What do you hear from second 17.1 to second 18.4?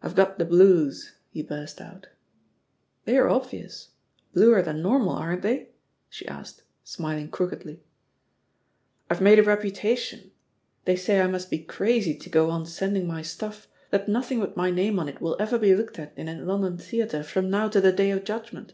from now to the Day of